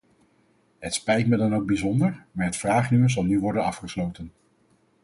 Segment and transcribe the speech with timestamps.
[0.79, 4.31] Het spijt me dan ook bijzonder, maar het vragenuur zal nu worden afgesloten.